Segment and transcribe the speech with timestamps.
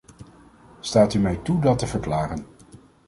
[0.79, 2.45] Staat u mij toe dat te verklaren.